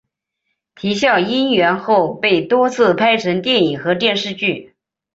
[0.73, 4.73] 啼笑因缘后被多次拍成电影和电视剧。